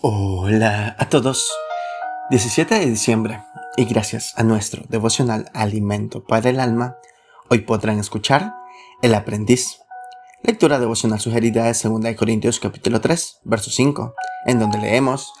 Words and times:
Hola 0.00 0.94
a 0.96 1.08
todos. 1.08 1.50
17 2.30 2.72
de 2.72 2.86
diciembre 2.86 3.42
y 3.76 3.84
gracias 3.84 4.32
a 4.36 4.44
nuestro 4.44 4.84
devocional 4.88 5.50
Alimento 5.54 6.22
para 6.22 6.50
el 6.50 6.60
Alma, 6.60 6.98
hoy 7.50 7.62
podrán 7.62 7.98
escuchar 7.98 8.54
El 9.02 9.12
aprendiz. 9.16 9.80
Lectura 10.44 10.78
devocional 10.78 11.18
sugerida 11.18 11.64
de 11.64 11.72
2 11.72 12.14
Corintios 12.14 12.60
capítulo 12.60 13.00
3, 13.00 13.40
verso 13.42 13.72
5, 13.72 14.14
en 14.46 14.60
donde 14.60 14.78
leemos, 14.78 15.32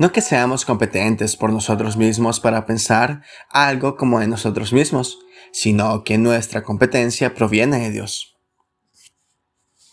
no 0.00 0.10
que 0.10 0.22
seamos 0.22 0.64
competentes 0.64 1.36
por 1.36 1.52
nosotros 1.52 1.96
mismos 1.96 2.40
para 2.40 2.66
pensar 2.66 3.22
algo 3.48 3.96
como 3.96 4.18
de 4.18 4.26
nosotros 4.26 4.72
mismos, 4.72 5.20
sino 5.52 6.02
que 6.02 6.18
nuestra 6.18 6.64
competencia 6.64 7.32
proviene 7.32 7.78
de 7.78 7.90
Dios. 7.92 8.29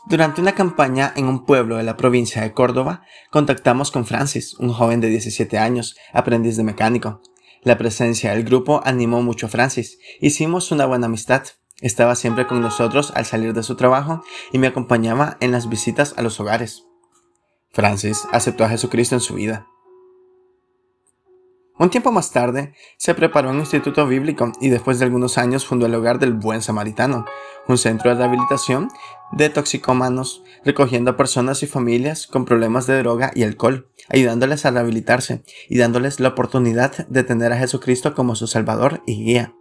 Durante 0.10 0.40
una 0.40 0.54
campaña 0.54 1.12
en 1.18 1.28
un 1.28 1.44
pueblo 1.44 1.76
de 1.76 1.84
la 1.84 1.98
provincia 1.98 2.42
de 2.42 2.54
Córdoba, 2.54 3.02
contactamos 3.30 3.92
con 3.92 4.06
Francis, 4.06 4.54
un 4.54 4.72
joven 4.72 5.02
de 5.02 5.10
17 5.10 5.58
años, 5.58 5.98
aprendiz 6.14 6.56
de 6.56 6.64
mecánico. 6.64 7.22
La 7.62 7.78
presencia 7.78 8.32
del 8.32 8.46
grupo 8.46 8.82
animó 8.86 9.22
mucho 9.22 9.48
a 9.48 9.50
Francis. 9.50 10.00
Hicimos 10.22 10.72
una 10.72 10.86
buena 10.86 11.08
amistad. 11.08 11.44
Estaba 11.82 12.16
siempre 12.16 12.48
con 12.48 12.62
nosotros 12.62 13.12
al 13.16 13.26
salir 13.26 13.54
de 13.54 13.64
su 13.64 13.76
trabajo 13.76 14.24
y 14.54 14.60
me 14.60 14.68
acompañaba 14.68 15.36
en 15.42 15.52
las 15.52 15.68
visitas 15.68 16.14
a 16.16 16.22
los 16.22 16.40
hogares. 16.40 16.86
Francis 17.72 18.26
aceptó 18.32 18.64
a 18.64 18.70
Jesucristo 18.70 19.16
en 19.16 19.22
su 19.22 19.34
vida. 19.34 19.68
Un 21.80 21.92
tiempo 21.92 22.12
más 22.12 22.32
tarde, 22.32 22.74
se 22.98 23.14
preparó 23.14 23.50
en 23.50 23.56
un 23.56 23.62
instituto 23.62 24.08
bíblico 24.08 24.52
y 24.60 24.70
después 24.70 24.98
de 24.98 25.06
algunos 25.06 25.38
años 25.38 25.64
fundó 25.64 25.86
el 25.86 25.94
Hogar 25.94 26.18
del 26.18 26.34
Buen 26.34 26.64
Samaritano, 26.64 27.26
un 27.68 27.78
centro 27.78 28.12
de 28.12 28.18
rehabilitación 28.18 28.90
de 29.32 29.50
toxicómanos, 29.50 30.44
recogiendo 30.64 31.12
a 31.12 31.18
personas 31.18 31.64
y 31.64 31.68
familias 31.68 32.28
con 32.28 32.46
problemas 32.46 32.88
de 32.88 32.98
droga 33.00 33.32
y 33.36 33.44
alcohol, 33.44 33.90
ayudándoles 34.10 34.66
a 34.66 34.72
rehabilitarse 34.72 35.44
y 35.70 35.78
dándoles 35.78 36.20
la 36.20 36.30
oportunidad 36.30 37.08
de 37.08 37.24
tener 37.24 37.52
a 37.52 37.58
Jesucristo 37.58 38.14
como 38.14 38.36
su 38.36 38.48
Salvador 38.48 39.02
y 39.06 39.24
guía. 39.24 39.54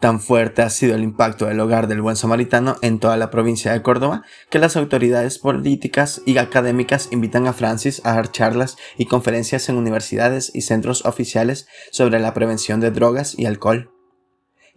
Tan 0.00 0.20
fuerte 0.20 0.62
ha 0.62 0.70
sido 0.70 0.94
el 0.94 1.02
impacto 1.02 1.46
del 1.46 1.58
hogar 1.58 1.88
del 1.88 2.00
buen 2.00 2.14
samaritano 2.14 2.76
en 2.82 3.00
toda 3.00 3.16
la 3.16 3.30
provincia 3.30 3.72
de 3.72 3.82
Córdoba 3.82 4.22
que 4.48 4.60
las 4.60 4.76
autoridades 4.76 5.40
políticas 5.40 6.22
y 6.24 6.38
académicas 6.38 7.08
invitan 7.10 7.48
a 7.48 7.52
Francis 7.52 8.00
a 8.04 8.14
dar 8.14 8.30
charlas 8.30 8.76
y 8.96 9.06
conferencias 9.06 9.68
en 9.68 9.76
universidades 9.76 10.52
y 10.54 10.60
centros 10.62 11.04
oficiales 11.04 11.66
sobre 11.90 12.20
la 12.20 12.32
prevención 12.32 12.78
de 12.78 12.92
drogas 12.92 13.36
y 13.36 13.46
alcohol. 13.46 13.90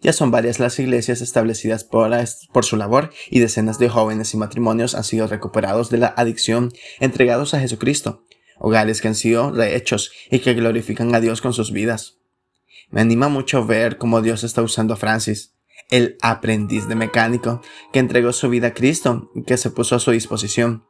Ya 0.02 0.14
son 0.14 0.32
varias 0.32 0.60
las 0.60 0.80
iglesias 0.80 1.22
establecidas 1.22 1.84
por, 1.84 2.66
su 2.66 2.76
labor 2.76 3.12
y 3.30 3.40
decenas 3.40 3.78
de 3.78 3.88
jóvenes 3.88 4.34
y 4.34 4.38
matrimonios 4.38 4.96
han 4.96 5.04
sido 5.04 5.28
recuperados 5.28 5.92
de 5.92 6.00
la 6.00 6.08
adicción, 6.18 6.74
entregados 7.00 7.54
a 7.54 7.60
Jesucristo, 7.60 8.26
hogares 8.58 9.00
que 9.00 9.10
han 9.10 9.16
sido 9.16 9.52
rehechos 9.52 10.12
y 10.32 10.40
que 10.40 10.56
glorifican 10.56 11.14
a 11.14 11.20
Dios 11.20 11.40
con 11.42 11.54
sus 11.54 11.72
vidas. 11.72 12.18
Me 12.90 13.02
anima 13.02 13.30
mucho 13.30 13.66
ver 13.66 14.00
cómo 14.00 14.22
Dios 14.22 14.44
está 14.44 14.64
usando 14.64 14.96
a 14.96 14.98
Francis, 14.98 15.54
el 15.92 16.18
aprendiz 16.22 16.88
de 16.88 16.96
mecánico 16.96 17.62
que 17.94 18.00
entregó 18.00 18.34
su 18.34 18.50
vida 18.50 18.68
a 18.68 18.74
Cristo 18.74 19.30
y 19.36 19.44
que 19.44 19.58
se 19.58 19.70
puso 19.70 19.96
a 19.96 20.00
su 20.00 20.12
disposición. 20.12 20.84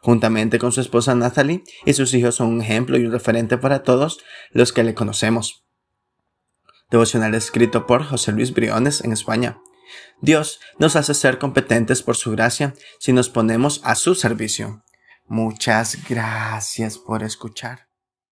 Juntamente 0.00 0.58
con 0.58 0.72
su 0.72 0.80
esposa 0.80 1.14
Natalie 1.14 1.64
y 1.84 1.92
sus 1.92 2.14
hijos 2.14 2.36
son 2.36 2.48
un 2.48 2.62
ejemplo 2.62 2.96
y 2.96 3.04
un 3.04 3.12
referente 3.12 3.58
para 3.58 3.82
todos 3.82 4.20
los 4.52 4.72
que 4.72 4.84
le 4.84 4.94
conocemos. 4.94 5.64
Devocional 6.90 7.34
escrito 7.34 7.86
por 7.86 8.04
José 8.04 8.32
Luis 8.32 8.52
Briones 8.52 9.02
en 9.02 9.12
España. 9.12 9.58
Dios 10.20 10.60
nos 10.78 10.96
hace 10.96 11.14
ser 11.14 11.38
competentes 11.38 12.02
por 12.02 12.16
su 12.16 12.30
gracia 12.30 12.74
si 12.98 13.12
nos 13.12 13.28
ponemos 13.28 13.80
a 13.84 13.94
su 13.94 14.14
servicio. 14.14 14.82
Muchas 15.26 15.98
gracias 16.08 16.98
por 16.98 17.22
escuchar. 17.22 17.83